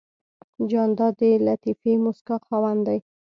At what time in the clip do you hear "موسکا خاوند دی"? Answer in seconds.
2.03-2.99